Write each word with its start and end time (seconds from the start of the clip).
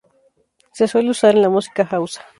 Se 0.73 0.87
suele 0.87 1.11
usar 1.11 1.35
en 1.35 1.43
la 1.43 1.49
música 1.49 1.87
hausa. 1.91 2.23